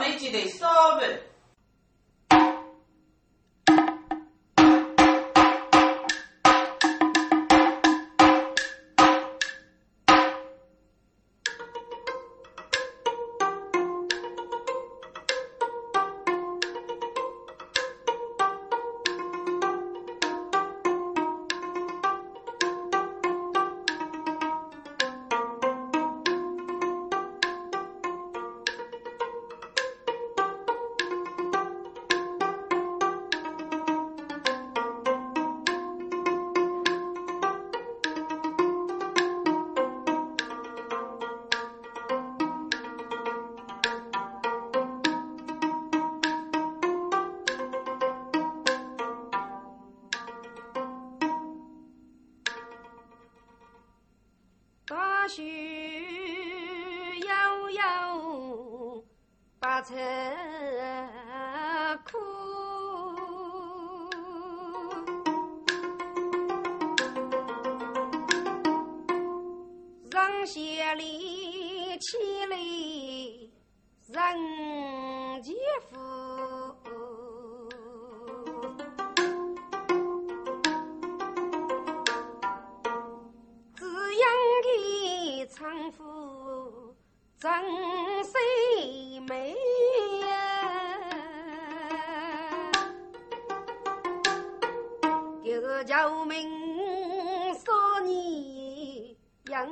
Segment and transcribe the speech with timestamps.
[0.00, 0.40] 没记得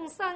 [0.09, 0.33] 少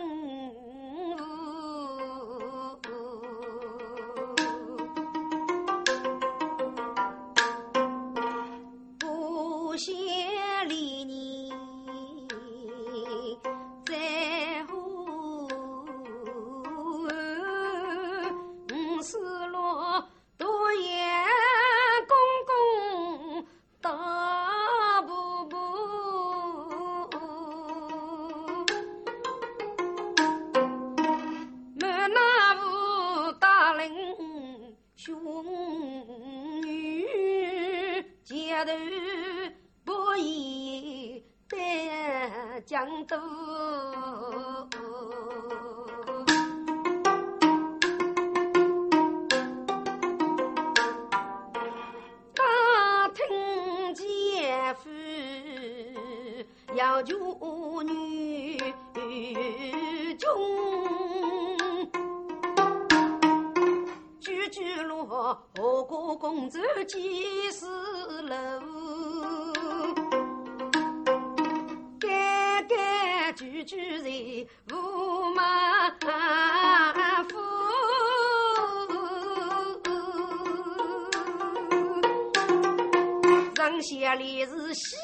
[83.81, 83.83] 乡。
[83.83, 84.97] 下里是西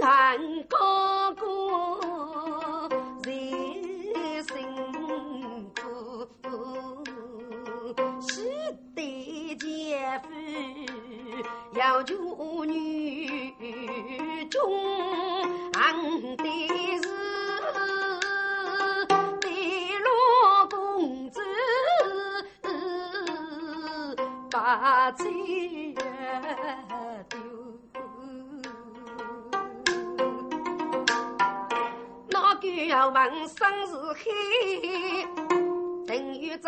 [0.00, 0.38] 汉
[0.68, 2.11] 高歌，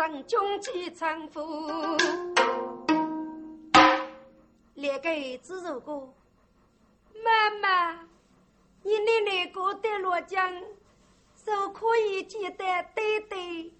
[0.07, 1.41] 等于正军机丈夫。
[4.75, 6.13] 那个子如哥，
[7.23, 7.93] 妈妈，
[8.83, 10.61] 你奶奶过得落江，
[11.43, 12.57] 就可以记得
[12.93, 13.71] 爹爹，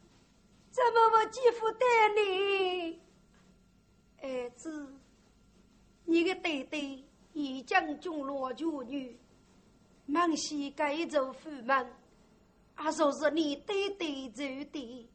[0.72, 1.85] 怎么我继父带
[2.16, 3.00] 你？
[4.24, 4.96] 儿子，
[6.06, 7.03] 你的爹爹
[7.34, 9.16] 已将军落九女，
[10.08, 11.94] 忙西改走父门。
[12.74, 15.08] 啊，若是你对对走的，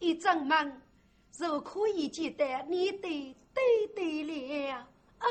[0.00, 0.82] 一整门
[1.30, 4.74] 就可以记得你的对对了
[5.18, 5.26] 啊！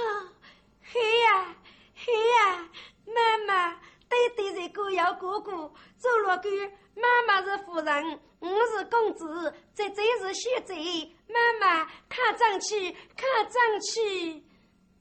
[0.81, 1.55] 嘿呀
[1.95, 2.69] 嘿呀，
[3.05, 6.49] 妈妈对对是哥要哥哥，做了个
[6.95, 11.15] 妈妈是夫人，我是公子，这真是血贼。
[11.27, 14.43] 妈妈看上去，看上去，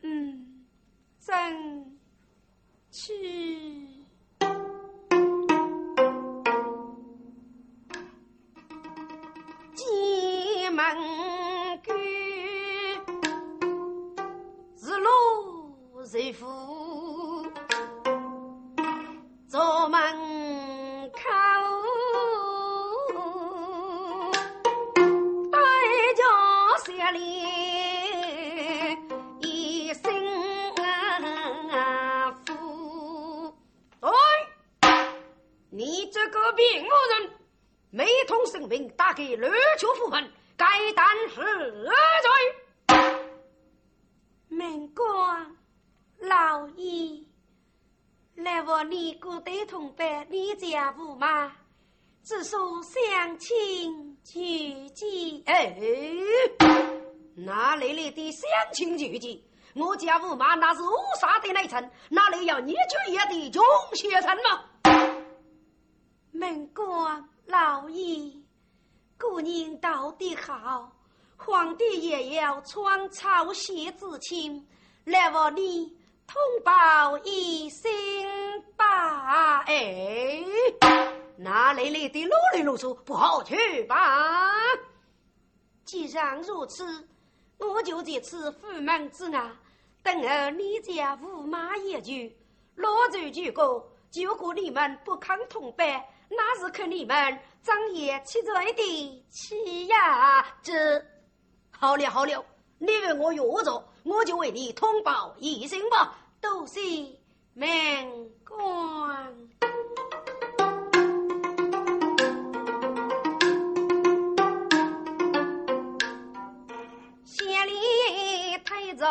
[0.02, 0.66] 嗯，
[1.20, 1.98] 上
[2.90, 3.97] 去。
[16.10, 17.46] 随夫
[19.46, 20.00] 坐门
[21.12, 21.20] 口，
[25.50, 25.60] 对
[26.14, 26.24] 叫
[26.86, 27.20] 下里
[29.42, 30.10] 一声
[30.78, 33.54] 啊父。
[34.00, 34.10] 对，
[35.68, 36.88] 你这个病和
[37.20, 37.30] 人，
[37.90, 41.06] 没通生病，打给乱求富恨，该当
[41.36, 41.44] 何
[42.22, 42.30] 罪？
[44.48, 45.57] 命官。
[46.20, 47.24] 老爷，
[48.34, 51.52] 来我你姑对同伴，你家驸马，
[52.24, 55.42] 只说相亲举荐。
[55.46, 55.78] 哎，
[57.36, 58.42] 哪里来的相
[58.72, 59.40] 亲举荐？
[59.74, 63.62] 我家驸马那是乌纱的内臣，哪里有你举业的穷
[63.94, 64.64] 学生吗？
[66.32, 68.32] 门官老爷，
[69.18, 70.90] 姑娘道的好，
[71.36, 74.66] 皇帝也要穿草鞋子亲，
[75.04, 75.96] 来我你
[76.28, 77.90] 通报一声
[78.76, 79.60] 吧。
[79.60, 80.44] 哎，
[81.38, 82.94] 那里来的啰里啰嗦？
[82.96, 84.52] 不好去吧？
[85.86, 87.08] 既然如此，
[87.56, 89.40] 我就在此府门之外。
[90.02, 92.36] 等候你家驸马一句，
[92.76, 97.16] 老周举过，就果你们不肯同班，那是看你们
[97.62, 100.44] 张爷七岁的气呀！
[100.62, 101.02] 这
[101.70, 102.44] 好了好了，
[102.78, 106.16] 你问我约着，我就为你通报一声吧。
[106.40, 106.80] 多谢
[107.52, 107.68] 门
[108.42, 109.34] 官。
[117.26, 117.72] 县里
[118.64, 119.04] 推着。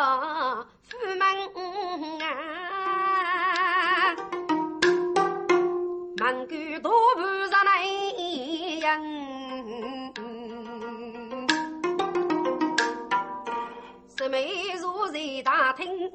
[0.90, 1.22] 府门
[2.22, 2.26] 啊，
[6.18, 6.90] 门关大
[15.18, 16.14] 在大厅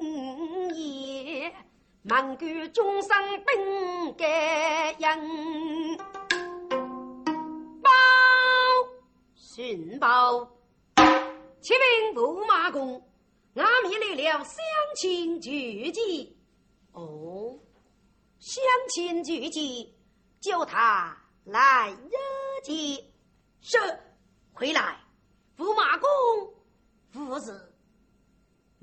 [0.69, 1.51] 里，
[2.03, 3.09] 门关终生
[3.45, 5.97] 本该人，
[7.81, 7.89] 报
[9.35, 10.49] 寻报，
[11.59, 13.05] 启禀驸马公。
[13.55, 14.55] 俺们来了相
[14.95, 16.37] 亲聚集，
[16.93, 17.59] 哦，
[18.39, 19.93] 相亲聚集，
[20.39, 22.17] 叫他来热
[22.63, 23.03] 见。
[23.59, 23.77] 是，
[24.53, 24.97] 回来，
[25.57, 26.07] 驸马公，
[27.11, 27.72] 父子，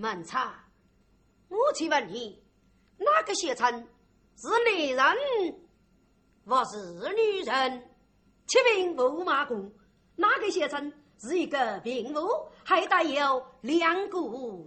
[0.01, 0.65] 门差，
[1.49, 2.43] 我去问你，
[2.97, 3.87] 哪个先生
[4.35, 4.49] 是
[4.95, 5.61] 男人，
[6.47, 6.79] 或是
[7.15, 7.91] 女人？
[8.47, 9.71] 启禀驸马公，
[10.17, 10.91] 哪个先生？
[11.19, 14.19] 是一个病妇，还带有两个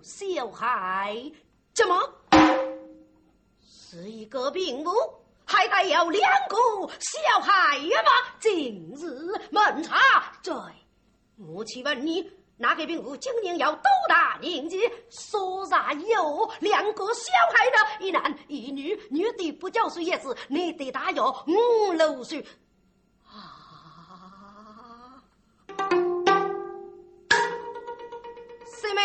[0.04, 1.32] 小孩。
[1.74, 2.14] 怎么？
[3.66, 4.92] 是一个病妇，
[5.46, 6.56] 还带有两个
[7.00, 8.12] 小孩呀吗？
[8.40, 9.98] 今日门查
[10.44, 10.54] 对，
[11.38, 12.22] 我去问你，
[12.64, 22.40] 那个病夫精灵要斗大年纪，说啥有两个小孩的，一男一女，女的不交税也是，男的大有五六岁。
[23.28, 25.22] 啊，
[28.66, 29.02] 师妹。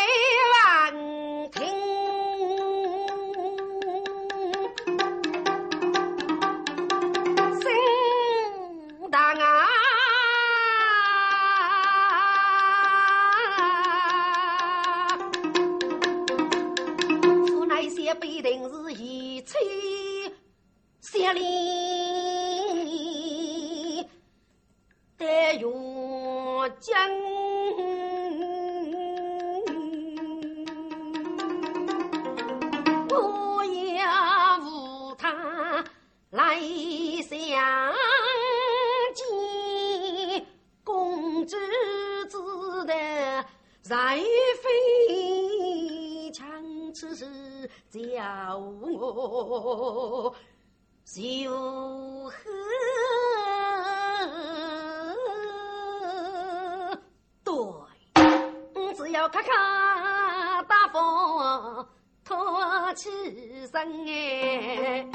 [63.09, 65.07] 起身哎。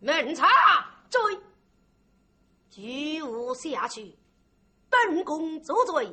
[0.00, 0.46] 门查
[1.08, 1.20] 追，
[2.70, 4.16] 举物下去，
[4.88, 6.06] 本宫作罪，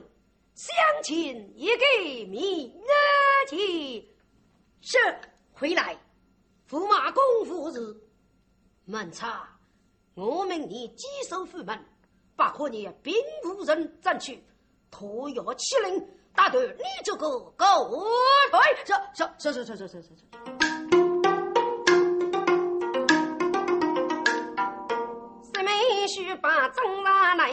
[0.56, 1.84] 相亲一个
[2.28, 2.74] 明
[3.52, 3.56] 日
[4.82, 4.98] 是
[5.54, 5.98] 回来，
[6.70, 8.04] 驸马公夫子，
[8.86, 9.48] 门查，
[10.16, 11.86] 我命你坚守府门，
[12.36, 13.14] 不可你并
[13.46, 14.44] 无人争取，
[14.92, 17.28] 托要欺凌，打断你这个
[17.58, 17.66] 狗
[18.52, 18.60] 腿！
[18.86, 18.94] 是
[19.42, 20.24] 是是是是是是是。
[26.08, 27.52] 须把正拉来，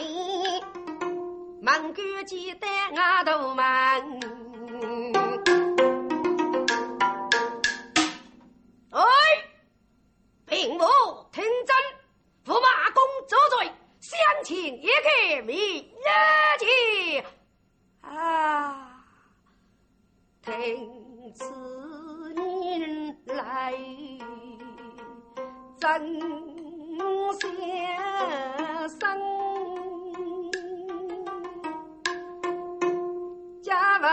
[1.61, 2.65] 门关记得
[2.95, 3.65] 外头门。
[8.91, 9.03] 哎，
[10.45, 10.79] 并无
[11.33, 11.75] 听真，
[12.45, 15.89] 驸马公作罪，相请一个明日
[16.57, 17.25] 见。
[18.09, 19.03] 啊，
[20.41, 21.43] 听此
[22.35, 23.73] 言来。
[27.39, 27.49] 先
[28.89, 28.99] 生，
[33.61, 34.09] 家门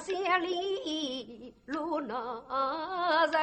[0.00, 2.16] 乡里路难
[3.30, 3.36] 人，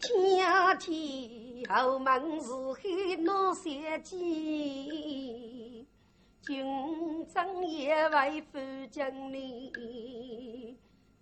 [0.00, 1.39] 天天
[1.72, 3.72] 后门是黑闹三
[4.02, 5.86] 更。
[6.42, 6.66] 军
[7.32, 8.58] 长也为夫
[8.90, 9.70] 将你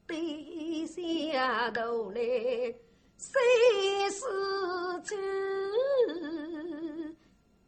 [0.06, 2.20] 低下头来
[3.18, 4.20] 谁是
[5.04, 5.16] 主？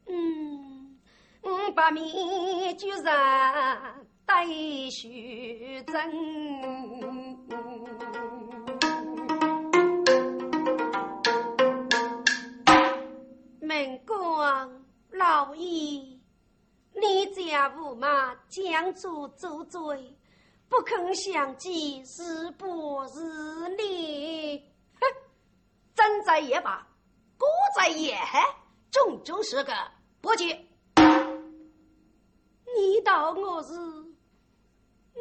[0.07, 0.97] 嗯，
[1.75, 2.07] 把面
[2.79, 3.05] 具上
[4.25, 4.47] 戴
[4.91, 7.30] 虚真，
[13.71, 16.19] 门官老爷。
[16.93, 20.13] 你家驸马将主作罪，
[20.69, 23.21] 不肯相见，是不是
[23.77, 24.59] 你？
[25.01, 25.07] 哼，
[25.95, 26.85] 真在也罢，
[27.39, 27.47] 孤
[27.77, 28.19] 在也，
[28.91, 29.73] 终究是个
[30.21, 30.67] 不结。
[32.77, 33.73] 你道我是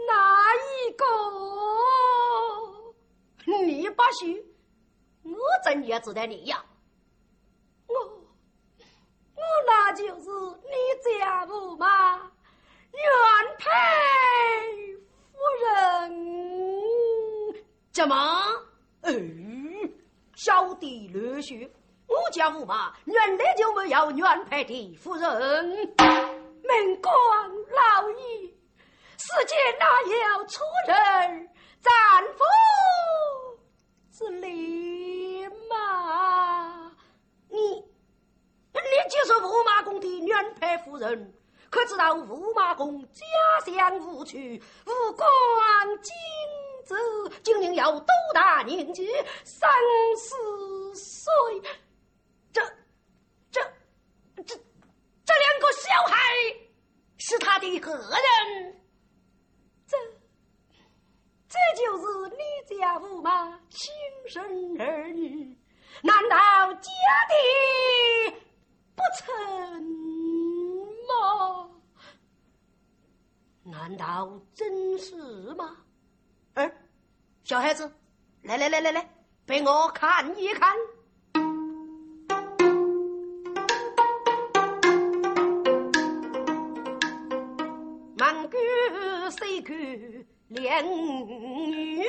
[0.07, 1.05] 哪一个？
[3.63, 4.43] 你不许，
[5.21, 6.65] 我怎也知道你呀？
[9.49, 9.53] 我。
[9.65, 10.29] 那就是
[10.63, 10.73] 你
[11.19, 12.31] 家母吗
[12.91, 13.01] 原
[13.57, 13.65] 配
[15.31, 15.65] 夫人，
[17.91, 18.15] 怎么？
[19.01, 19.13] 哎，
[20.35, 21.71] 小弟略许，
[22.07, 25.33] 我家驸马原来就没有原配的夫人。
[25.97, 27.11] 门官
[27.71, 28.53] 老爷，
[29.17, 31.49] 世间哪有出人
[31.81, 31.91] 丈
[32.37, 32.43] 夫
[34.11, 36.91] 之理嘛？
[37.49, 37.88] 你。
[38.91, 41.33] 你就是驸马公的原配夫人，
[41.69, 43.23] 可知道驸马公家
[43.65, 45.27] 乡无趣，无关
[46.01, 46.13] 荆
[46.87, 46.95] 州，
[47.43, 49.07] 今年要多大年纪？
[49.43, 49.69] 三
[50.17, 51.31] 四岁。
[52.51, 52.61] 这、
[53.51, 53.61] 这、
[54.43, 54.55] 这、
[55.23, 56.17] 这两个小孩
[57.17, 58.81] 是他的何人？
[59.87, 59.97] 这、
[61.47, 63.91] 这就是你家驸马亲
[64.27, 64.43] 生
[64.79, 65.55] 儿女？
[66.01, 66.89] 难道家
[67.29, 68.35] 的？
[68.99, 69.23] 不成
[71.07, 71.69] 吗？
[73.63, 75.15] 难道真是
[75.53, 75.77] 吗？
[76.55, 76.69] 儿，
[77.45, 77.89] 小孩子，
[78.41, 79.09] 来来来来来，
[79.47, 80.75] 陪我看一看。
[88.17, 88.59] 满卷
[89.31, 92.03] 谁卷两女？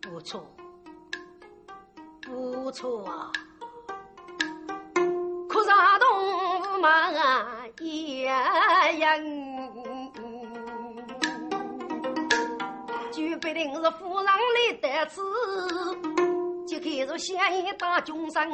[0.00, 0.46] 不错。
[2.22, 3.30] 不错啊，
[5.48, 7.10] 可是阿东嘛
[7.80, 8.26] 也
[8.98, 9.12] 人，
[13.10, 15.20] 就必定是夫人来得此，
[16.66, 18.50] 就开始想一打军生。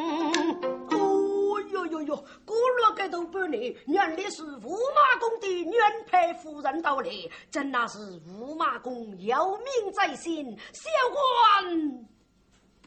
[0.90, 7.10] 哦哟哟哟，过了个多半年，原来是驸马公的原配夫人到来，
[7.50, 12.08] 真那是驸马公有命在心，小官。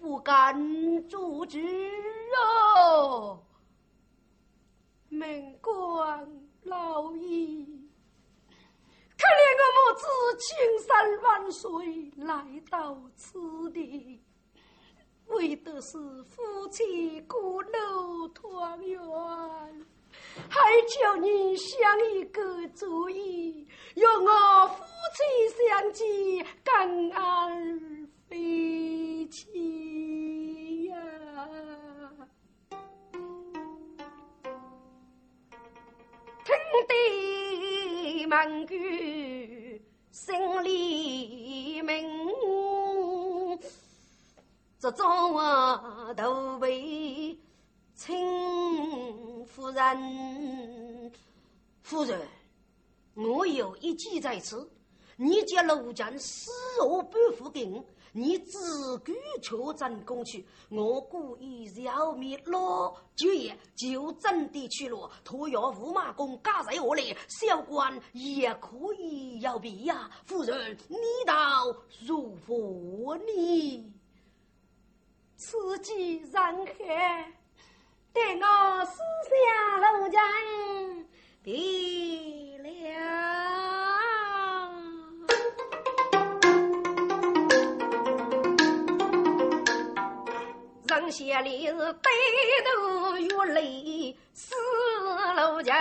[0.01, 1.61] 不敢阻止
[2.35, 3.39] 哦，
[5.09, 6.27] 门官
[6.63, 7.65] 老爷，
[9.15, 10.03] 可怜我母子
[10.39, 12.33] 千山万水来
[12.71, 14.19] 到此地，
[15.27, 18.99] 为的是夫妻孤陋团圆，
[20.49, 25.23] 还求你想一个主意，让我夫妻
[25.69, 29.00] 相见，感恩非。
[29.21, 30.97] 悲戚呀！
[36.43, 36.55] 听
[36.87, 42.03] 得满句心里明，
[44.79, 47.37] 这种啊都为
[47.93, 51.11] 亲夫人。
[51.83, 52.19] 夫人，
[53.13, 54.67] 我有一计在此，
[55.15, 56.49] 你家陆家死
[56.79, 57.85] 后不付给我。
[58.13, 65.09] 你自古求真攻去，我故意消灭老九爷，就真的去了。
[65.23, 70.11] 托要驸马公加在我里，小官也可以要避呀。
[70.25, 71.33] 夫人，你道
[72.05, 73.93] 如何呢？
[75.37, 76.65] 此计然何？
[78.13, 78.97] 待我私
[79.31, 81.07] 下路人
[81.41, 83.40] 别了。
[91.09, 94.53] 斜些里是头月泪湿
[95.35, 95.71] 了襟。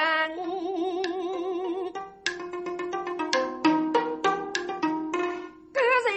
[5.72, 6.08] 隔在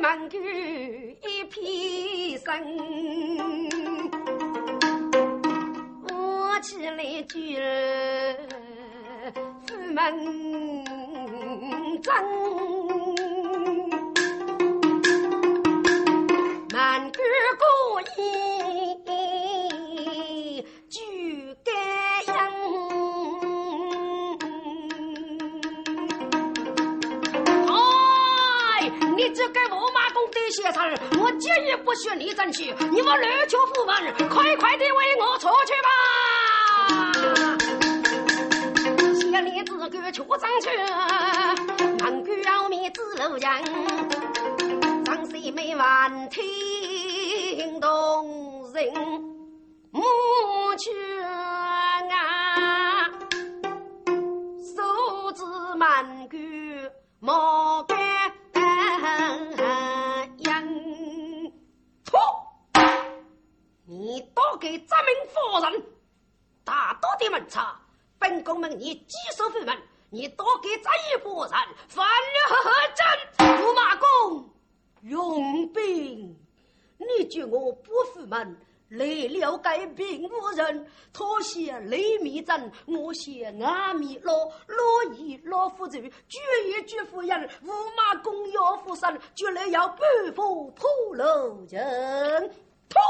[0.00, 0.36] 门口
[1.28, 2.46] 一片声，
[6.08, 7.34] 我起来就
[9.66, 10.02] 扶门
[12.02, 12.14] 张。
[31.18, 32.74] 我决意不许你争取！
[32.90, 35.88] 你们乱出府门，快快的为我出去吧！
[39.14, 40.68] 县里自个出上去，
[42.02, 43.50] 满句要命之路人。
[45.30, 49.25] 谁没完听动人
[64.66, 65.86] 给咱们夫人
[66.64, 67.80] 大多的门茶，
[68.18, 69.78] 本宫们你几手府门，
[70.10, 71.52] 你多给咱一夫人
[71.86, 73.46] 翻了何真？
[73.46, 74.50] 驸马公。
[75.02, 76.36] 用兵，
[76.98, 80.90] 你叫我不服门，来了该并无人。
[81.12, 84.32] 他嫌雷米真，我写阿米老，
[84.66, 89.98] 老姨老夫人，举一举夫人，五马公要负身，就来要半
[90.34, 92.50] 副破楼人。
[92.90, 93.00] 错，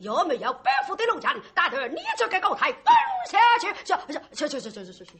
[0.00, 1.42] 有没有半副的龙人？
[1.54, 2.84] 大头，你这个狗才滚
[3.30, 3.70] 下去！
[3.84, 5.18] 去去去去去去去去！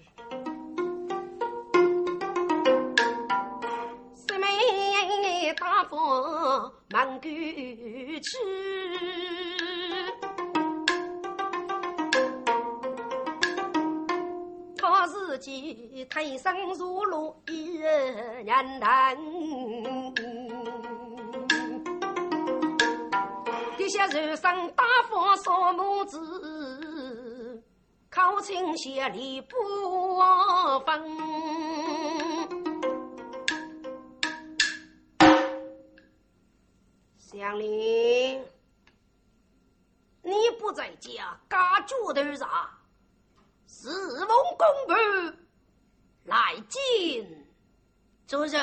[5.59, 7.29] 大风忙去，
[14.79, 18.47] 他自己推身入罗一人
[18.79, 19.17] 难。
[23.91, 27.63] 下人生大风扫母子，
[28.09, 29.57] 靠近些里不
[30.87, 31.03] 分。
[37.19, 38.45] 香菱，
[40.23, 42.71] 你不在家干脚头啥？
[43.67, 44.97] 侍奉公婆
[46.25, 47.47] 来进
[48.27, 48.61] 做人。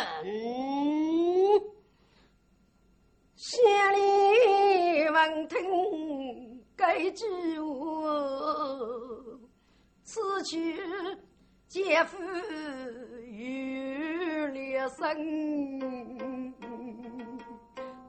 [3.37, 3.61] 香
[3.93, 7.23] 菱闻听该句
[7.59, 8.09] 话，
[10.01, 10.75] 此去
[11.67, 12.17] 姐夫
[13.29, 14.97] 有了生。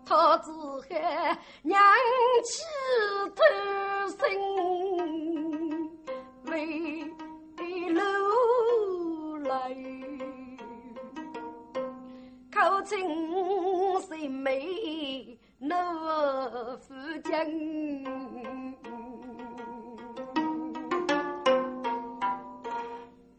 [0.07, 0.51] 他只
[0.89, 1.79] 喊娘
[2.43, 2.65] 起
[3.37, 3.43] 头
[4.17, 4.19] 身
[6.47, 7.05] 为
[7.91, 8.01] 路
[9.47, 9.77] 来，
[12.51, 12.97] 口称
[14.09, 18.07] 谁美我夫君？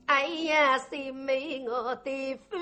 [0.06, 2.56] 哎呀，谁美我的夫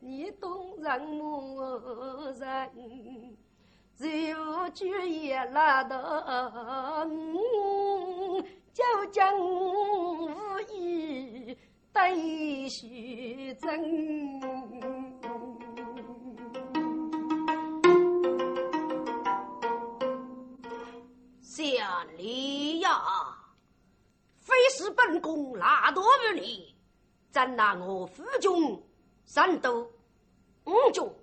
[0.00, 1.60] 你懂人母
[2.38, 2.70] 人，
[3.94, 5.96] 最后决也拉到
[7.04, 10.28] 我，就将无
[10.70, 11.56] 意
[11.92, 14.40] 对许真。
[21.40, 21.84] 县
[22.16, 22.90] 里呀，
[24.40, 26.74] 非是本宫拉多不你，
[27.30, 28.82] 怎拿我府中
[29.24, 29.90] 三都
[30.64, 31.14] 五中，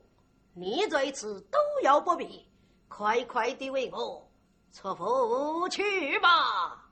[0.53, 2.45] 你这一次都要不必，
[2.87, 4.27] 快快的为我
[4.73, 6.89] 出府去吧。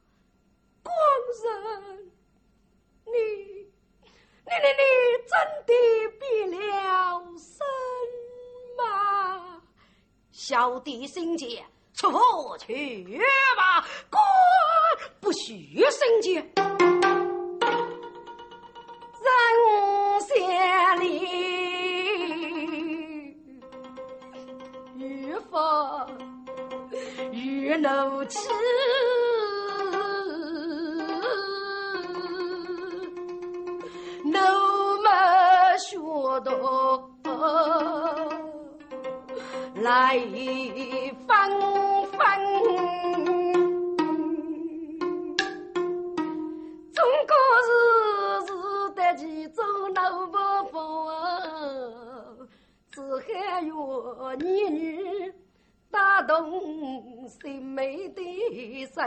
[0.83, 0.93] 光
[1.43, 2.11] 人，
[3.05, 4.83] 你你你你
[5.27, 5.73] 真的
[6.19, 7.65] 变了身
[8.77, 9.61] 吗？
[10.31, 11.65] 小弟心切。
[11.93, 13.17] 出府去
[13.57, 14.21] 吧，官
[15.19, 16.76] 不许升阶。
[27.81, 28.37] 老子，
[34.33, 34.67] 老
[35.77, 36.37] chưa.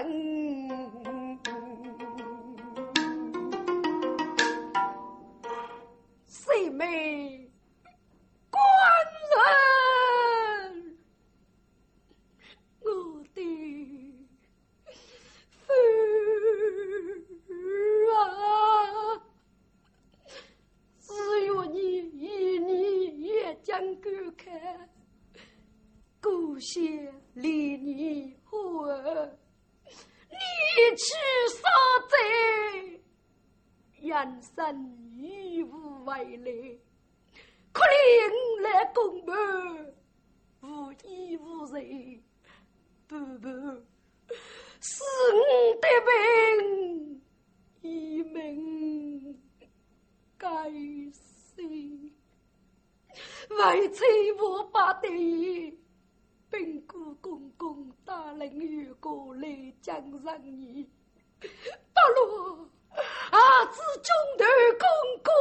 [0.03, 0.30] 的
[53.61, 54.03] 为妻
[54.39, 55.09] 我把的
[56.49, 60.89] 本姑公公大人与过来江上你，
[61.41, 61.47] 不
[62.17, 62.71] 如
[63.31, 63.65] 阿！
[63.67, 64.45] 子中的
[64.79, 64.89] 公
[65.23, 65.33] 公，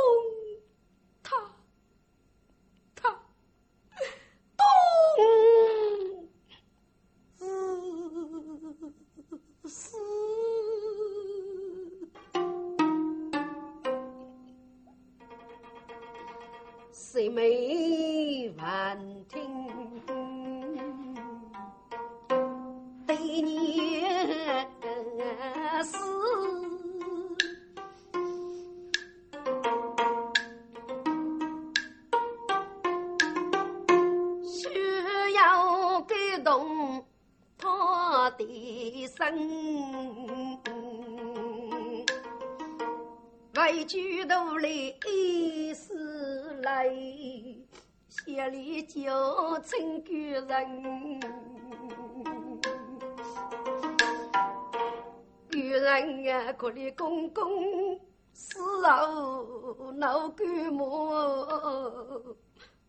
[56.60, 57.98] 可怜公公
[58.34, 62.36] 死后闹干么？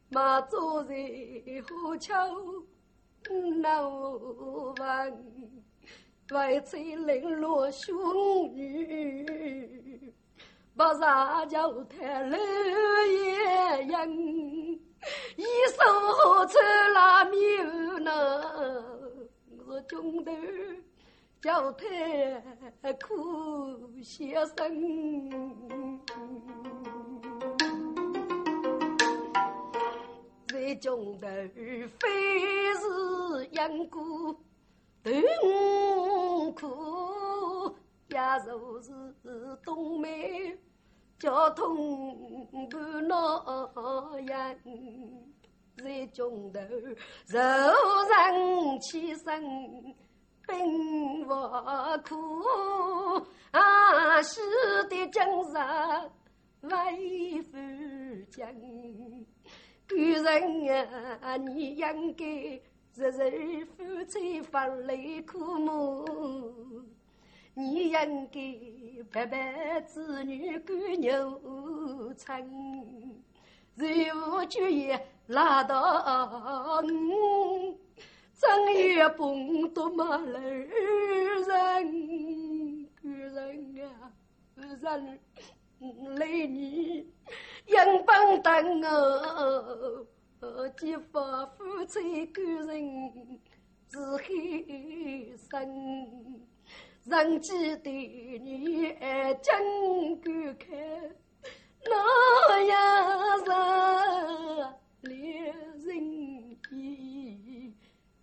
[0.09, 0.93] 马做在
[1.69, 2.17] 河桥。
[3.63, 4.75] 那问，
[6.33, 7.95] 为妻零落兄
[8.57, 10.13] 女，
[10.77, 12.37] 不杀就太老
[13.07, 14.19] 爷人，
[15.37, 16.59] 一手出
[16.93, 18.11] 拉面呢，
[19.65, 20.33] 我中头
[21.41, 24.55] 叫太苦先生。
[30.49, 31.27] 在中头
[31.99, 32.85] 非是
[33.53, 34.37] 因果
[35.03, 37.75] 痛苦，
[38.09, 38.93] 也若是
[39.65, 40.59] 冬梅
[41.19, 44.61] 交通不恼人，
[45.79, 46.61] 在中头
[47.27, 47.41] 柔
[48.11, 49.43] 人起身
[50.51, 51.33] 并不
[52.05, 52.15] 苦，
[53.53, 54.41] 啊，是
[54.85, 55.55] 的今日
[56.63, 57.57] 为夫
[58.31, 58.53] 将。
[59.93, 60.25] 女人
[61.21, 62.25] 啊，你应该
[62.95, 66.85] 日日夫妻分离苦闷，
[67.55, 68.41] 你应该
[69.13, 72.41] 白白子女赶牛场，
[73.75, 76.83] 任务就业拉到我，
[78.41, 80.67] 正月蹦多马路人，
[83.03, 84.11] 女人啊，
[84.57, 85.21] 人。
[86.17, 87.07] 来女
[87.67, 87.75] 应
[88.07, 90.07] 本等我，
[90.79, 93.41] 结发夫妻感人
[93.91, 95.59] 是黑生，
[97.05, 100.65] 人记得你爱真感慨，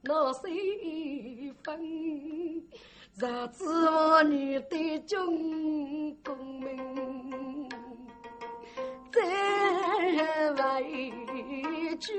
[0.08, 1.78] 那谁分？
[3.20, 7.68] 若知我女对君功名，
[9.12, 9.20] 再
[10.80, 11.12] 委
[12.00, 12.14] 屈，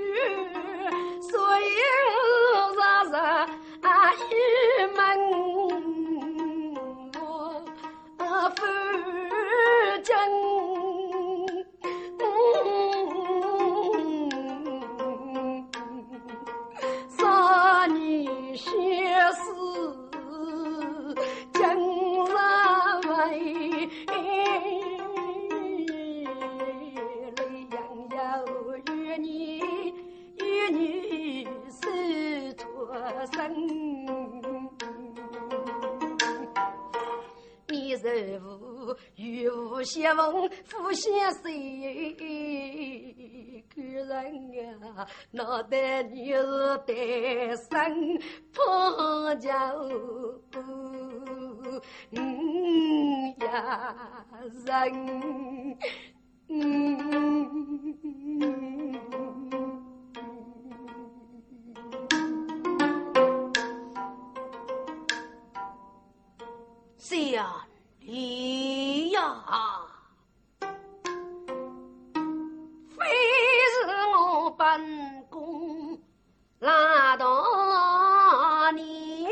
[1.22, 1.62] 所以
[39.78, 41.52] 与无相逢，夫相随，
[43.76, 48.20] 人啊，脑袋你是单身
[48.52, 49.48] 破旧，
[52.10, 54.26] 嗯呀
[54.66, 55.78] 人，
[56.48, 57.38] 嗯。
[66.98, 67.67] 相
[68.10, 69.20] 离呀，
[72.96, 73.84] 非是
[74.16, 76.00] 我本宫
[76.58, 79.28] 拉到你，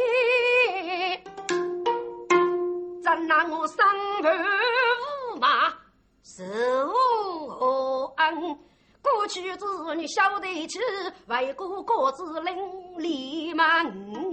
[3.02, 3.78] 怎拿我生
[4.20, 4.28] 父
[5.32, 5.72] 无马
[6.22, 6.44] 受
[8.18, 8.58] 恩？
[9.00, 10.78] 过去子女晓得起，
[11.28, 14.25] 为国各自领礼门。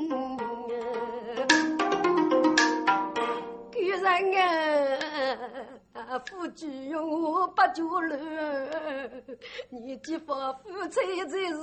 [5.93, 6.99] 啊，夫君用
[7.55, 8.17] 不久了，
[9.69, 11.57] 你结发夫妻才是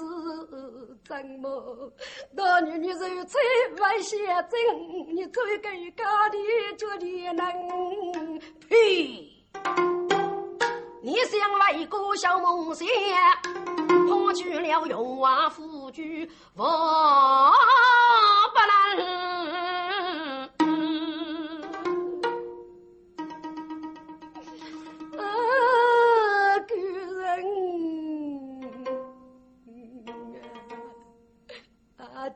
[1.04, 1.92] 怎么？
[2.36, 3.40] 大女女受罪
[3.76, 6.38] 不相真，你最给家里
[6.76, 7.46] 做的能？
[8.68, 9.30] 呸！
[11.02, 11.40] 你想
[11.78, 12.86] 为个小梦想，
[14.06, 16.64] 破去了荣华富贵，我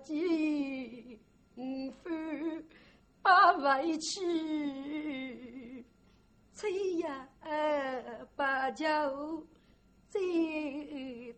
[0.05, 1.19] 几
[2.03, 2.63] 番
[3.23, 5.83] 把委屈，
[6.55, 7.27] 吹呀
[8.37, 8.85] 把酒
[10.11, 10.21] 再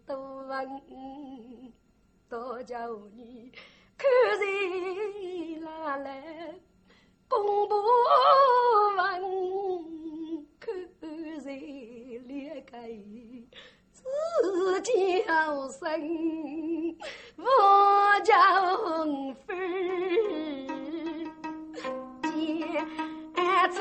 [0.05, 0.83] 多问，
[2.29, 3.52] 多叫你
[3.96, 6.52] 看谁拿来
[7.29, 7.76] 公布
[8.96, 8.98] 问，
[10.59, 10.74] 看
[11.40, 12.90] 谁裂开。
[13.92, 14.02] 自
[14.83, 15.88] 叫声，
[18.26, 18.34] 我叫
[19.46, 19.54] 夫，
[22.22, 22.34] 见
[23.70, 23.78] 亲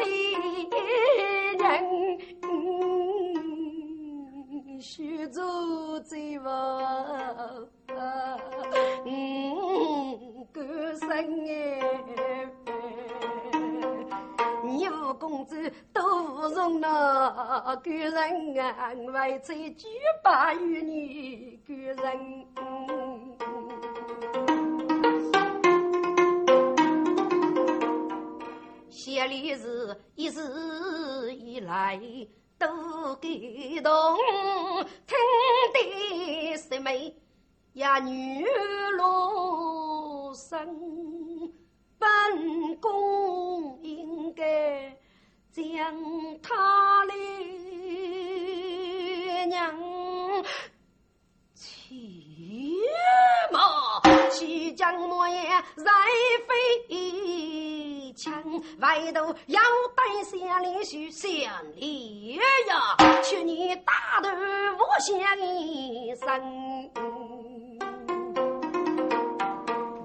[1.57, 1.59] 人
[4.79, 6.47] 须做最王，
[9.05, 11.09] 嗯，歌声
[11.49, 11.81] 哎。
[14.63, 19.87] 你五公子都不容那个人啊，为此举
[20.23, 22.45] 把与你个人。
[28.95, 30.39] 谢里是一直
[31.35, 31.99] 以来
[32.57, 32.65] 都
[33.17, 33.29] 感
[33.83, 34.17] 动，
[35.05, 35.17] 听
[35.73, 36.89] 得什么
[37.73, 38.45] 呀女
[38.97, 40.57] 罗生。
[41.99, 44.97] 本宫应该
[45.51, 45.93] 将
[46.41, 47.13] 他的
[49.47, 49.77] 娘
[51.53, 52.73] 骑
[53.51, 55.91] 马，骑将莫言再
[56.47, 56.87] 飞
[58.15, 58.33] 枪，
[58.79, 59.61] 外头要
[59.95, 61.29] 带下连续相
[61.75, 66.25] 连呀，求你大头我相一声。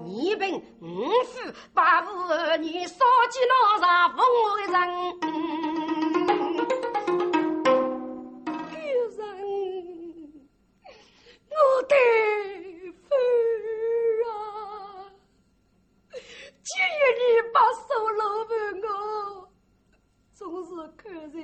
[0.05, 1.39] 一并五夫
[1.73, 4.71] 八五儿女，烧鸡老上奉我的人。
[9.17, 9.23] 人，
[11.49, 11.95] 我的
[13.03, 13.09] 夫
[14.29, 14.31] 啊！
[16.63, 17.21] 今日你
[17.53, 18.51] 把手老问
[18.83, 18.89] 我，
[20.33, 21.37] 总是看在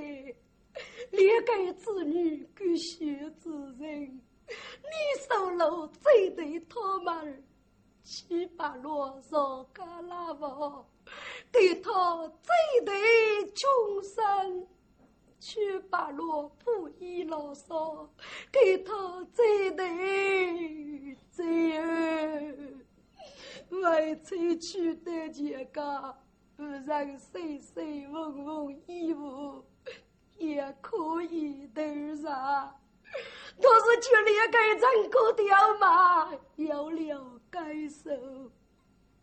[1.47, 4.91] 连个子女跟学之人，你
[5.27, 7.43] 手老最对他们。
[8.03, 10.85] 七八罗上嘎拉房，
[11.51, 11.91] 给他
[12.41, 12.93] 最对
[13.53, 14.65] 穷生；
[15.41, 18.09] 去把罗布衣老少，
[18.49, 22.55] 给他最对罪儿。
[23.69, 26.17] 为妻娶得钱家，
[26.55, 29.65] 不让岁岁问问衣服，
[30.37, 31.81] 也可以头
[32.15, 32.73] 上。
[33.59, 38.11] 都是去连个人过掉嘛，有了该受，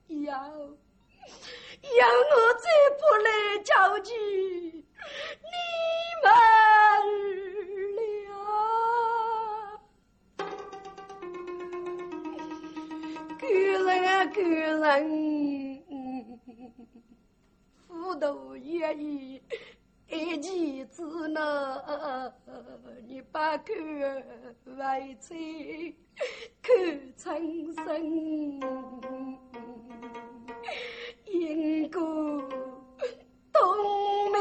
[0.09, 2.67] 要要我这
[2.99, 3.29] 不来
[3.63, 5.53] 交集你
[6.23, 6.27] 们
[7.95, 7.99] 了。
[13.39, 15.85] 个人啊个人，
[17.87, 19.43] 辅导愿意。
[20.09, 22.33] 一妻之呢？
[23.07, 23.73] 你把狗
[24.65, 25.35] 喂走，
[26.63, 26.69] 狗
[27.17, 27.85] 成神，
[31.25, 32.01] 因果
[33.53, 33.61] 懂
[34.31, 34.39] 没？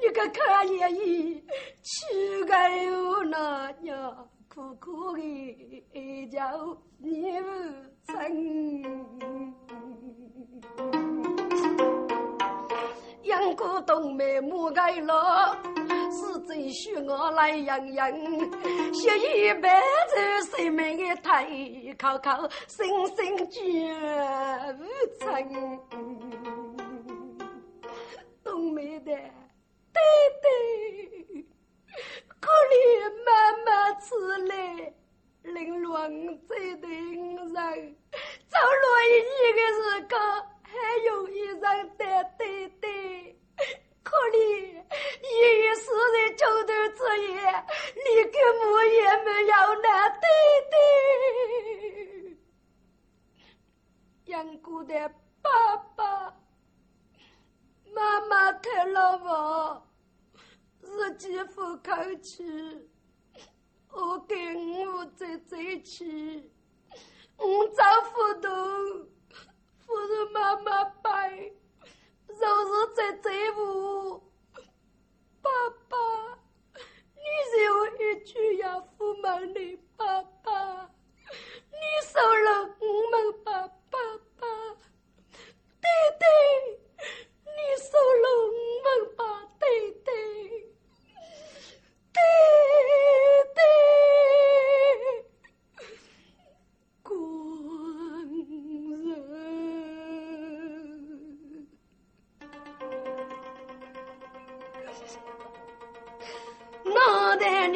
[0.00, 1.42] 你个看爷爷，
[1.82, 2.52] 去个
[2.84, 7.48] 哟那娘，苦苦的叫你不
[8.12, 8.12] 成。
[13.54, 13.56] 成。
[13.56, 15.56] 杨过东门木盖了，
[16.10, 18.10] 是真需我来养养。
[18.92, 19.68] 学一辈
[20.08, 21.46] 子谁没个太
[21.98, 23.60] 考考，心心绝
[24.78, 24.86] 无
[25.20, 25.24] 成。
[28.42, 30.00] 东门的弟
[30.42, 31.46] 弟，
[32.40, 33.30] 可怜妈
[33.64, 34.14] 妈吃
[34.46, 34.92] 来，
[35.42, 36.10] 凌乱
[36.48, 37.72] 在顶上，
[38.48, 39.12] 走路一
[39.52, 40.16] 个时刻。
[40.64, 41.60] 还有一人
[41.98, 42.04] 的
[42.38, 42.42] 弟
[42.80, 42.86] 弟，
[44.02, 44.36] 可怜
[45.22, 47.32] 爷爷死在桥头之夜，
[47.94, 50.26] 你个母也没有那弟
[50.70, 50.74] 弟。
[54.26, 55.08] 杨姑的
[55.40, 56.34] 爸爸
[57.94, 59.86] 妈妈太了我，
[60.84, 62.44] 是几副口气，
[63.90, 66.50] 我跟我在在一起，
[67.36, 68.50] 我找不到。
[69.84, 71.54] 不是妈妈背，
[72.38, 74.22] 就是在在乎。
[75.40, 75.50] 爸
[75.88, 75.96] 爸，
[77.14, 80.90] 你是我一句要抚满的爸爸，
[81.70, 82.48] 你收了
[82.80, 83.14] 我们
[83.44, 83.72] 爸爸。
[84.38, 84.46] 爸，
[85.80, 85.86] 弟
[86.18, 86.24] 弟，
[87.44, 88.50] 你收了我
[88.82, 89.20] 们爸。
[89.60, 89.64] 弟
[90.04, 90.10] 弟，
[92.12, 92.18] 弟
[93.54, 93.60] 弟，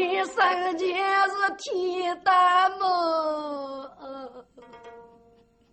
[0.07, 0.87] 脑袋里生前
[1.31, 2.85] 是天大母，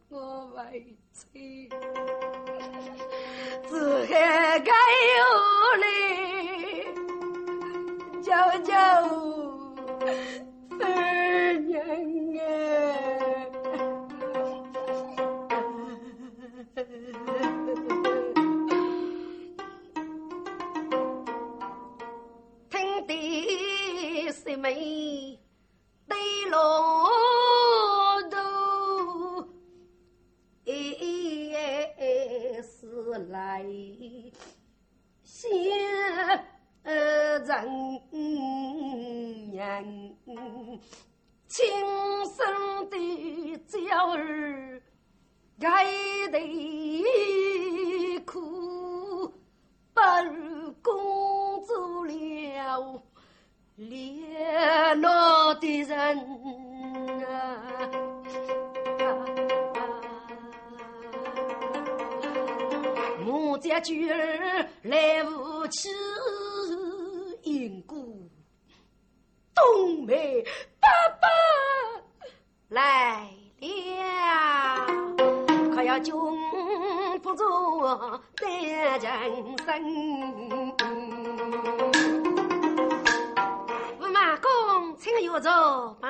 [0.09, 1.69] 我为妻，
[3.69, 5.42] 只还该有
[72.83, 73.29] 来
[73.61, 74.85] 了，
[75.73, 76.13] 可要君
[77.21, 78.51] 不做单
[78.99, 79.01] 人
[79.65, 79.65] 生。
[84.01, 85.49] 五马公请有走
[86.01, 86.09] 吧，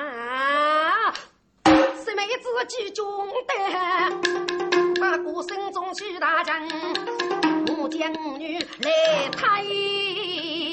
[1.64, 3.52] 什么自己中的，
[5.00, 6.60] 把鼓声中去打仗，
[7.78, 9.62] 我将女来抬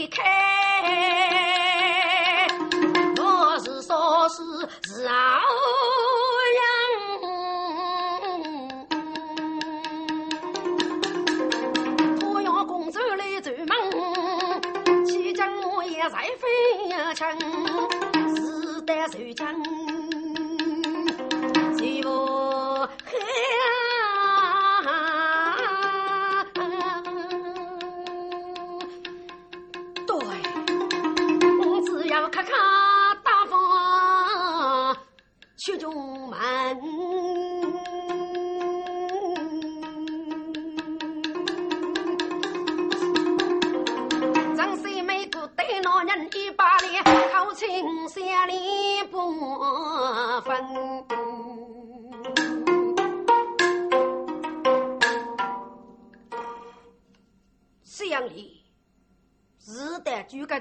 [0.10, 0.20] 开，
[3.16, 4.42] 若是说是
[4.88, 5.44] 是啊。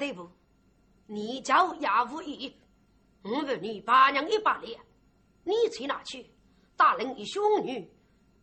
[0.01, 0.27] 对不，
[1.07, 2.57] 你叫亚无义，
[3.23, 4.81] 我问你八娘一百脸，
[5.45, 6.25] 你去哪去？
[6.75, 7.87] 大人一兄女，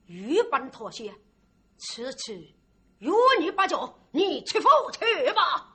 [0.06, 1.12] 欲奔妥协，
[1.80, 2.36] 此次
[3.00, 5.00] 与你八九，你去否去
[5.34, 5.74] 吧。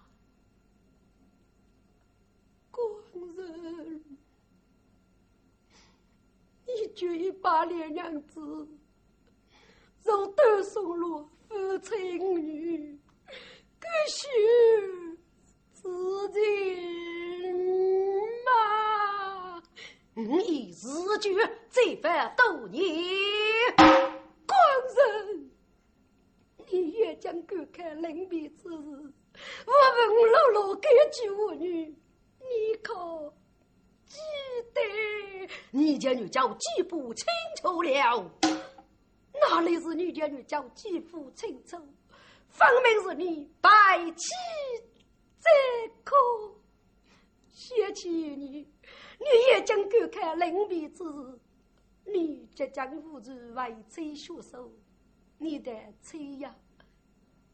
[6.64, 8.68] 一句一把脸娘子，
[9.98, 13.00] 从头送落父亲女，
[13.80, 14.28] 可惜
[15.82, 16.38] 自己
[18.44, 19.60] 嘛，
[20.14, 20.72] 你一
[21.18, 21.36] 句
[21.70, 22.80] 这番多年，
[23.76, 24.56] 官
[24.94, 25.50] 人，
[26.70, 28.70] 你也将观看临别之日，
[29.66, 31.92] 我问老老该救我女，
[32.38, 33.34] 你可
[34.06, 34.20] 记
[34.72, 34.80] 得？
[35.72, 37.26] 你家女叫记不清
[37.60, 38.30] 楚了，
[39.50, 41.76] 哪里是你家女叫记不清楚？
[42.48, 43.70] 分明是你白
[44.14, 44.28] 起
[45.42, 46.16] 这颗。
[47.50, 48.66] 谢起你，
[49.18, 51.38] 你也将观看临别之日。
[52.04, 54.72] 你即将父子为妻血手，
[55.38, 56.54] 你得催呀！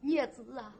[0.01, 0.73] 儿子啊，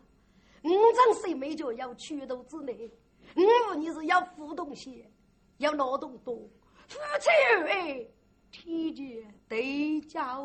[0.64, 2.89] 五张岁没就要取头之内，
[3.36, 5.12] 五你是要互动些，
[5.57, 6.49] 要劳动多，
[6.88, 8.07] 夫妻恩爱，
[8.49, 10.39] 天地对家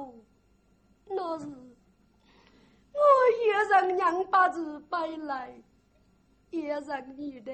[1.07, 3.01] 那是我
[3.47, 5.57] 也让娘把子摆来，
[6.63, 7.53] 也让你的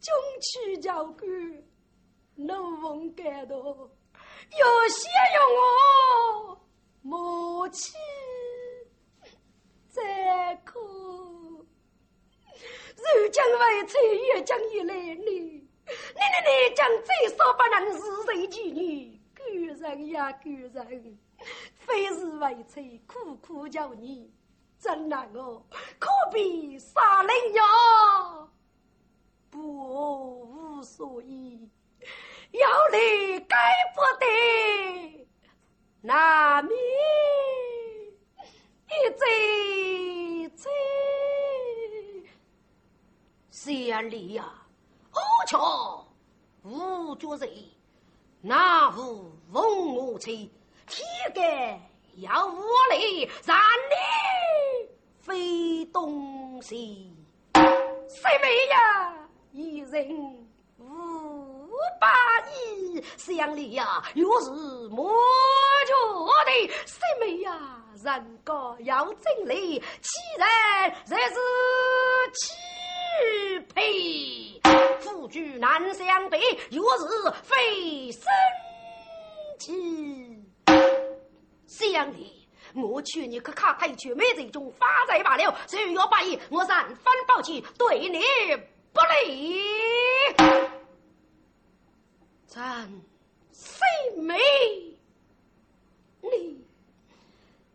[0.00, 1.62] 中气教官
[2.34, 3.58] 能逢感动。
[3.58, 6.58] 有些用我
[7.02, 7.94] 母亲
[9.88, 11.66] 再可，如
[13.30, 13.96] 今为妻
[14.28, 15.30] 越将一来，你你你
[16.46, 21.18] 你将最少不能是谁妓女，个人呀个人，
[21.74, 24.32] 非是为妻苦苦叫你，
[24.78, 25.64] 真难哦，
[25.98, 27.62] 可比杀人呀，
[29.50, 31.68] 不无所以。
[32.52, 33.56] 要离该
[33.94, 35.28] 不得，
[36.02, 36.76] 难免
[38.88, 40.70] 一醉醉。
[43.50, 44.52] 县里呀，
[45.10, 46.06] 何巧
[46.62, 47.50] 无绝人，
[48.42, 50.50] 那无翁我妻，
[50.86, 51.80] 天该
[52.16, 52.60] 要我
[52.90, 52.96] 来
[53.46, 53.94] 让你
[55.22, 57.16] 非东西。
[57.54, 59.14] 谁为呀？
[59.52, 60.46] 一人
[60.78, 61.70] 无。
[62.00, 62.08] 八
[62.50, 64.50] 亿乡里呀，又是
[64.88, 65.08] 莫
[65.86, 65.94] 觉
[66.44, 67.78] 的什么呀？
[68.02, 70.46] 人高要正理，欺人
[71.04, 71.34] 才是
[72.34, 74.60] 欺配。
[75.00, 76.38] 夫君难相比，
[76.70, 78.22] 又是非生
[79.60, 80.42] 气。
[81.68, 82.41] 乡里，
[82.74, 85.54] 我劝你可卡太去，没这种发财罢了。
[85.66, 88.20] 只要八亿，我三番报起，对你
[88.92, 89.62] 不利。
[92.46, 92.88] 咱
[93.52, 93.80] 谁
[94.16, 94.36] 没？
[96.20, 96.28] 你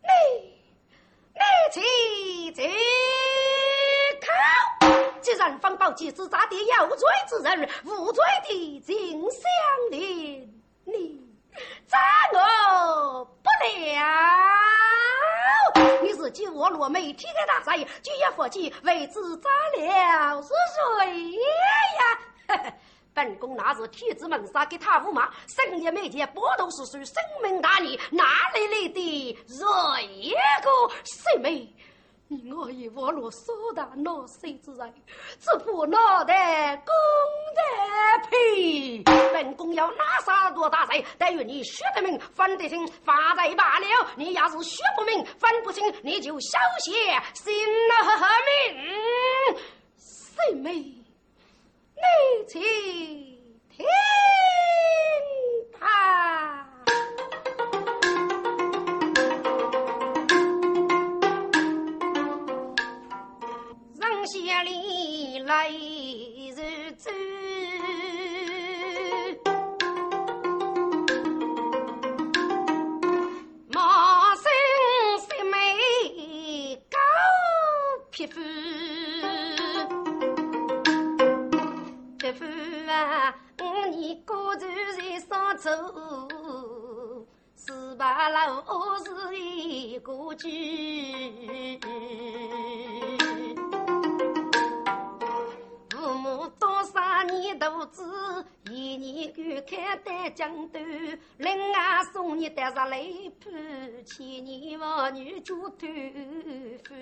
[0.03, 0.09] 你
[1.33, 1.41] 你
[1.73, 1.81] 去
[2.53, 2.63] 这
[4.21, 4.27] 口！
[5.21, 9.41] 既然方宝吉是诈的有罪之人，无罪的金相
[9.91, 10.47] 连，
[10.85, 11.21] 你
[11.87, 11.97] 咋
[12.33, 14.56] 我不了！
[16.27, 20.49] 你是救我落梅天的大帅，就要佛气为之斩了是
[20.99, 21.31] 谁
[22.57, 22.73] 呀？
[23.13, 28.23] 本宫那是天子门杀给他五马，深夜没见，波头是属生命大义，哪
[28.53, 31.73] 里来的瑞个谁妹？
[32.29, 34.93] 你我以我落苏大闹谁之人，
[35.39, 36.93] 只怕脑袋公
[37.55, 37.61] 得
[38.29, 39.01] 皮。
[39.31, 43.85] 本宫要拿杀多大贼，但愿你学得明，分得清，发财罢了。
[44.17, 46.93] 你要是学不明，分不清，你就小心
[47.33, 47.53] 心
[47.87, 47.93] 了
[48.45, 49.57] 命。
[49.95, 50.73] 谁妹？
[50.73, 52.59] 你去
[53.69, 53.85] 听
[55.79, 56.56] 他，
[65.47, 67.09] 来日子，
[73.69, 74.43] 马身
[75.21, 76.97] 雪美高
[78.11, 78.41] 皮肤。
[82.33, 82.43] 夫
[82.91, 84.59] 啊，五年过日
[84.97, 85.71] 在上走，
[87.97, 88.61] 八楼
[89.29, 91.79] 是一个居。
[97.87, 100.79] 子，一年观看得江头，
[101.37, 103.49] 另外送你带上雷铺，
[104.05, 105.91] 千年妇女就团
[106.83, 106.93] 夫，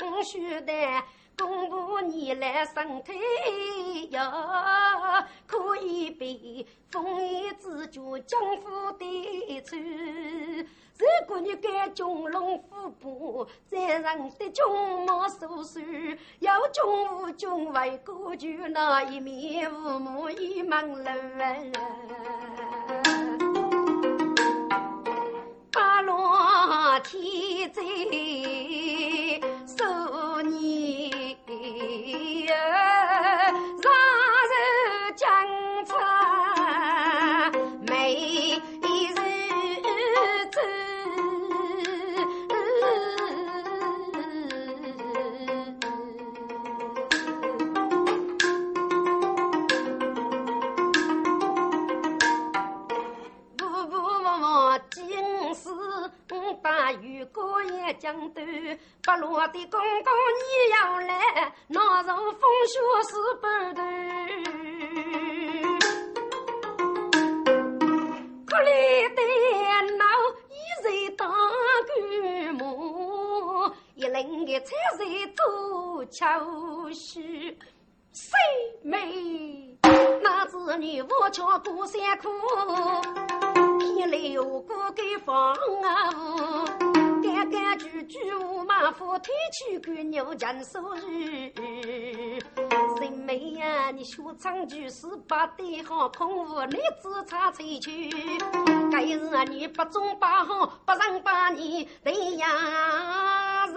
[0.00, 1.02] 我须得。
[1.36, 9.82] 公婆你来身体呀，可以被风雨之主江湖对穿。
[10.98, 15.80] 如果你敢穷龙虎步，在人的穷毛手术，
[16.38, 21.72] 要穷无穷为国救那一面父母一门人。
[25.72, 27.82] 八落天灾
[29.66, 30.31] 受。
[31.72, 32.12] 上日
[57.92, 58.46] 果也讲断，
[59.02, 63.80] 不落的公公你要来，那如风雪是不断。
[68.46, 69.20] 可怜的
[69.98, 70.04] 老
[70.48, 70.52] 一
[70.84, 71.28] 人当
[71.86, 74.66] 干母，一人的菜
[74.96, 75.04] 菜
[75.36, 76.20] 做巧
[76.92, 77.20] 事。
[78.12, 78.30] 谁
[78.82, 79.78] 没？
[80.22, 82.28] 那子女无桥过山苦，
[83.78, 86.91] 偏留过给房啊！
[87.62, 90.96] 干干句句无马虎，推去干牛讲收入。
[92.98, 93.92] 谁没呀？
[93.92, 98.10] 你学唱句诗，八对好空无你只差吹去。
[98.90, 103.76] 该日你不中八好，不让八你对呀人，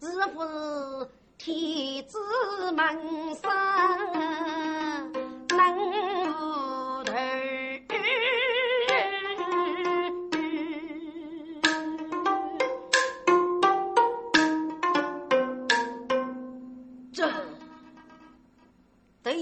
[0.00, 1.08] 是不是？
[1.38, 2.18] 天子
[2.72, 3.48] 门生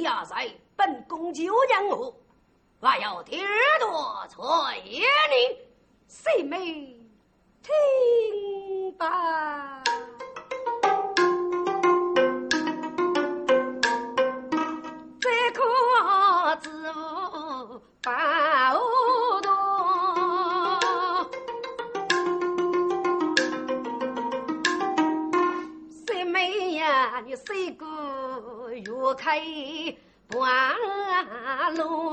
[0.03, 2.15] 呀在本宫就养我，
[2.81, 3.45] 还要听
[3.81, 5.59] 多彩礼，
[6.07, 6.97] 谁没
[7.63, 9.83] 听吧？
[15.21, 18.38] 这可知无办？
[29.09, 29.41] 月开
[30.29, 30.77] 半
[31.75, 32.13] 路？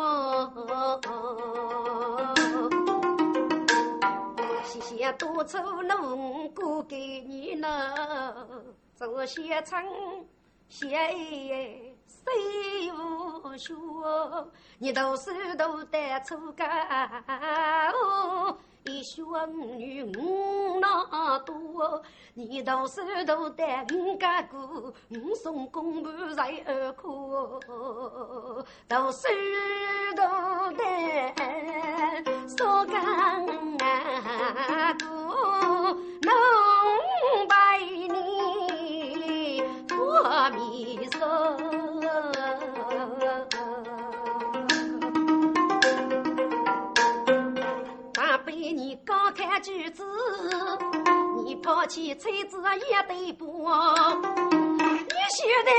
[4.64, 8.48] 谢谢多出农过给你呢，
[8.96, 9.84] 做些成
[10.70, 10.88] 些
[12.08, 14.50] 谁无说？
[14.80, 17.94] 你都是都得出干。
[18.88, 22.04] 一双女五那多，
[22.36, 27.60] 你到手都得五个姑，五送公婆在二哭，
[28.88, 29.28] 到手
[30.16, 31.34] 都得
[32.48, 33.44] 说干
[35.00, 35.04] 姑，
[36.22, 36.32] 能
[37.48, 41.95] 拜你托米寿。
[49.36, 50.04] 看句子，
[51.44, 52.58] 你抛弃妻子
[52.90, 53.46] 也对不？
[53.46, 55.72] 你晓得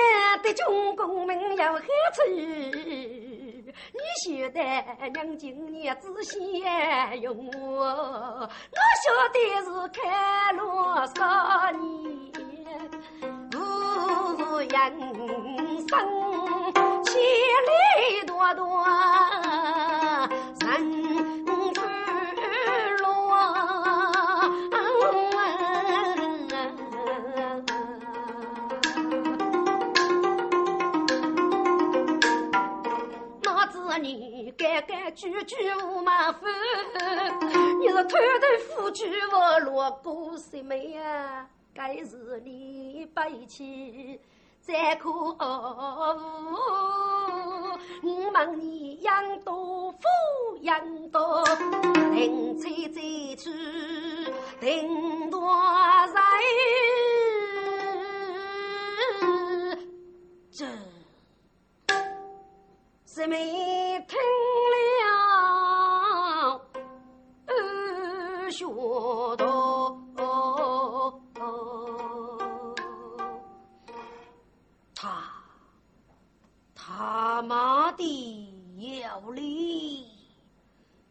[0.42, 2.22] 对中公名要何处？
[2.28, 4.60] 你晓得
[5.10, 6.38] 娘今年子先
[7.22, 7.84] 用我？
[7.86, 8.48] 我
[9.02, 11.80] 晓得是开罗少年
[13.54, 13.56] 无
[14.58, 14.68] 人
[15.88, 15.90] 生，
[17.04, 17.14] 千
[17.64, 17.70] 里
[18.26, 18.66] 多多。
[35.14, 36.46] 句句无马虎，
[37.80, 41.46] 你是偷偷夫君我落过什么呀？
[41.74, 44.20] 该是你背弃，
[44.60, 45.38] 再可恶！
[48.02, 49.98] 我问你养多富
[50.62, 51.44] 养多，
[52.14, 53.00] 停车再
[53.36, 53.50] 去
[54.60, 55.52] 停多
[59.20, 59.78] 人，
[60.50, 60.64] 这
[63.16, 64.18] 什么听
[64.74, 66.60] 了？
[68.50, 68.66] 学
[69.36, 69.98] 多，
[74.94, 75.32] 他
[76.74, 80.06] 他妈的要哩！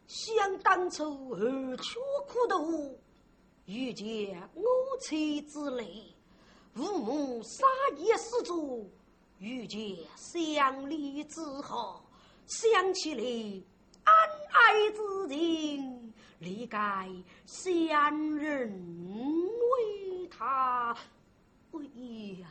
[0.06, 1.98] 想当初二缺
[2.28, 2.96] 苦读，
[3.64, 4.62] 遇见我
[5.00, 6.14] 妻之类，
[6.72, 8.88] 父母杀业失足，
[9.38, 12.02] 遇见乡里之好，
[12.46, 14.14] 想起来恩
[14.50, 16.14] 爱之情。
[16.38, 16.76] 理解
[17.46, 18.70] 乡人
[19.48, 20.96] 为他，
[21.72, 21.80] 哎
[22.40, 22.46] 呀，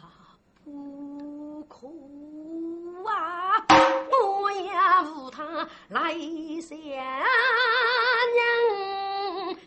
[0.63, 3.65] 不哭啊！
[4.11, 4.71] 我也
[5.05, 6.13] 扶他来
[6.61, 6.77] 相
[8.35, 9.57] 娘，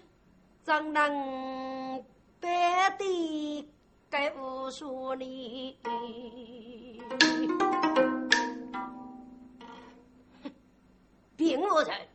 [0.65, 2.05] 怎能
[2.41, 3.69] 白的
[4.11, 5.79] 该无说你？
[11.37, 12.09] 并无人。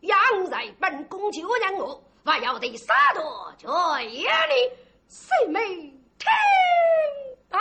[0.00, 0.18] 养
[0.50, 4.24] 在本宫就让我，我要得杀多绝你，
[5.08, 5.60] 谁没
[6.18, 6.28] 听
[7.50, 7.58] 啊？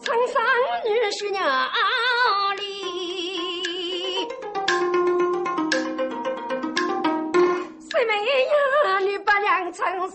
[0.00, 0.42] 苍山
[0.84, 1.44] 女婿娘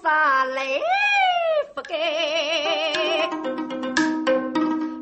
[0.03, 0.67] 杀来
[1.73, 1.95] 不改。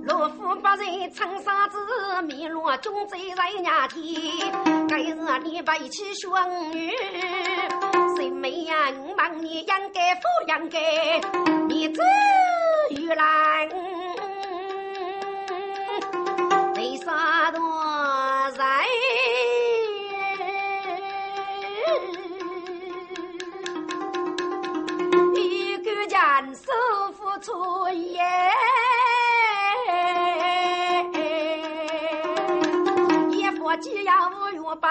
[0.05, 4.13] 老夫把人撑傻子，迷路中在人家今
[5.17, 6.31] 日你把一起兄
[6.71, 6.91] 女，
[8.15, 8.75] 谁没呀？
[8.99, 10.79] 我你养该富养该，
[11.67, 11.99] 你自
[12.91, 13.67] 有来。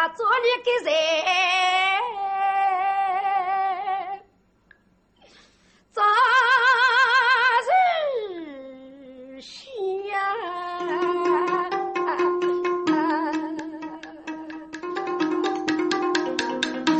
[0.08, 0.92] 做你给人，
[5.92, 6.02] 早
[7.66, 7.68] 日
[9.40, 9.54] 想，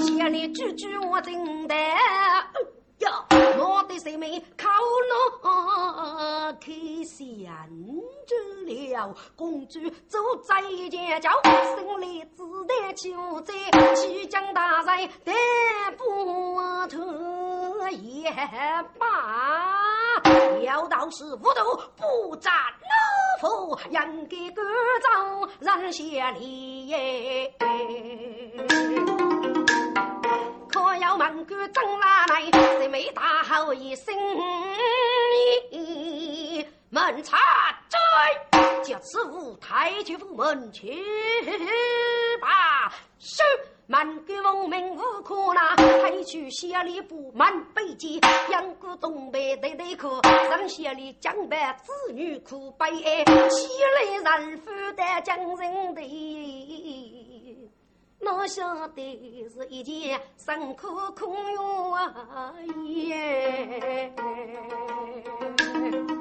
[0.00, 1.74] 谢你句句我真的。
[4.02, 4.66] 谁没靠
[5.42, 5.46] 我
[6.52, 6.72] 开
[7.04, 7.20] 先
[8.26, 8.34] 知
[8.64, 9.14] 了？
[9.36, 9.78] 公主
[10.08, 11.30] 走在前叫
[11.76, 13.54] 心里自得就在
[13.94, 15.32] 西江大人得
[15.96, 18.30] 不脱也
[18.98, 20.20] 罢。
[20.62, 24.64] 要道是无头不斩老夫，应该赶
[25.02, 25.08] 走
[25.60, 26.94] 人下里。
[30.68, 32.42] 可要门关张拉来，
[32.78, 34.14] 谁没大吼一声？
[36.92, 37.38] 门插
[37.88, 37.98] 追，
[38.82, 40.90] 就此舞台去封门去
[42.40, 42.92] 吧。
[43.20, 43.42] 是
[43.86, 48.20] 满关文明无可拿，还去县里布满北京，
[48.50, 52.90] 阳谷东北对对口，上县里江北子女苦悲，
[53.50, 56.00] 西来人负担将人的。
[58.22, 63.16] 哪晓得是一件辛苦苦愿。
[66.14, 66.19] 后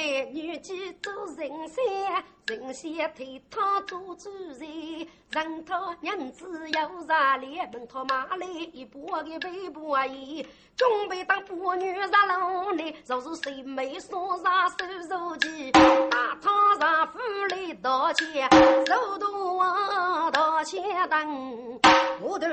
[0.00, 2.24] 来女婿做人山。
[2.46, 4.28] 人先推他做主
[4.58, 10.44] 人，让他娘子要杀脸，问他马来一把的背不衣，
[10.74, 12.94] 准备当妇女杀老呢。
[13.06, 14.76] 若是谁没说杀手
[15.08, 17.18] 手机，打他上府
[17.54, 18.48] 里道歉，
[18.86, 21.80] 手多道歉等，
[22.20, 22.48] 我头。